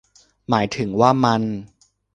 [0.49, 1.41] หมายถึงว่า มัน